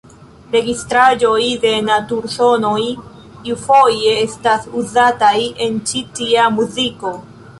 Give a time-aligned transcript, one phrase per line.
[0.53, 2.87] Registraĵoj de natur-sonoj
[3.51, 5.35] iufoje estas uzataj
[5.67, 7.13] en ĉi tia muziko.